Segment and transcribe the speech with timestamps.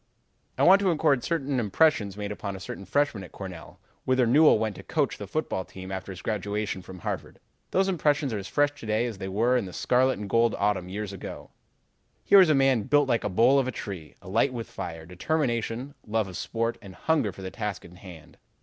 [0.57, 4.57] "I want to record certain impressions made upon a certain freshman at Cornell, whither Newell
[4.57, 7.37] went to coach the football team after his graduation from Harvard.
[7.69, 10.55] Those impressions are as fresh to day as they were in that scarlet and gold
[10.57, 11.51] autumn years ago.
[12.23, 15.93] "Here was a man built like the bole of a tree, alight with fire, determination,
[16.07, 18.39] love of sport, and hunger for the task in hand.